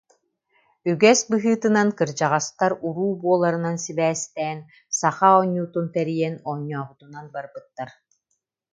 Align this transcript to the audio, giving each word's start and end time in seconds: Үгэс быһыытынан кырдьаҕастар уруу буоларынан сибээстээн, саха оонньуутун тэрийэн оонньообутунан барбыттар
Үгэс 0.89 1.19
быһыытынан 1.29 1.89
кырдьаҕастар 1.97 2.71
уруу 2.87 3.13
буоларынан 3.21 3.77
сибээстээн, 3.83 4.59
саха 4.99 5.29
оонньуутун 5.39 5.85
тэрийэн 5.95 6.35
оонньообутунан 6.49 7.25
барбыттар 7.33 7.89